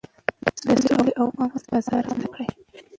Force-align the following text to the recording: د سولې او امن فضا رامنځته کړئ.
د 0.65 0.67
سولې 0.87 1.13
او 1.21 1.27
امن 1.35 1.49
فضا 1.67 1.95
رامنځته 2.05 2.27
کړئ. 2.33 2.47